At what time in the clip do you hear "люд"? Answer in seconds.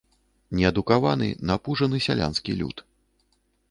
2.65-2.87